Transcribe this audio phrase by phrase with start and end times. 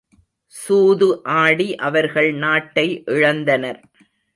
[0.55, 1.09] சூது
[1.41, 3.81] ஆடி அவர்கள் நாட்டை இழந்தனர்.